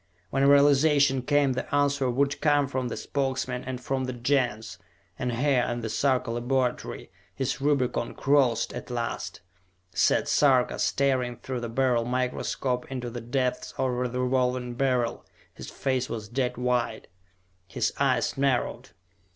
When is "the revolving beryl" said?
14.11-15.23